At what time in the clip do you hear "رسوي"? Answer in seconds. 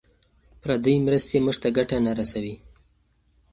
2.19-2.55